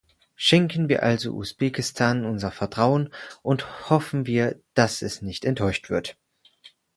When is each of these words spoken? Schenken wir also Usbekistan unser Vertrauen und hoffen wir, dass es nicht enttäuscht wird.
Schenken 0.35 0.89
wir 0.89 1.03
also 1.03 1.31
Usbekistan 1.35 2.25
unser 2.25 2.49
Vertrauen 2.51 3.13
und 3.43 3.87
hoffen 3.91 4.25
wir, 4.25 4.59
dass 4.73 5.03
es 5.03 5.21
nicht 5.21 5.45
enttäuscht 5.45 5.91
wird. 5.91 6.17